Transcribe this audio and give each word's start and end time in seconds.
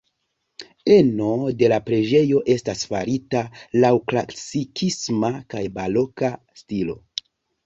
Eno 0.93 1.27
de 1.59 1.67
la 1.73 1.77
preĝejo 1.89 2.41
estas 2.53 2.81
farita 2.93 3.43
laŭ 3.85 3.93
klasikisma 4.13 5.31
kaj 5.55 5.63
baroka 5.77 6.33
stilo. 6.63 6.99